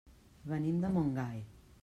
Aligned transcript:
Venim 0.53 0.81
de 0.85 0.91
Montgai. 0.97 1.47